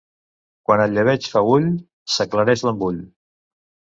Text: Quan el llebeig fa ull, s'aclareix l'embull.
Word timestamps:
Quan 0.67 0.81
el 0.85 0.95
llebeig 0.97 1.27
fa 1.33 1.43
ull, 1.57 1.67
s'aclareix 2.15 2.63
l'embull. 2.69 2.97